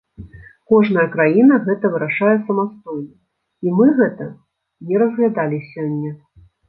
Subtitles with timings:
[0.73, 3.13] Кожная краіна гэта вырашае самастойна,
[3.67, 4.25] і мы гэта
[4.93, 6.11] не разглядалі сёння.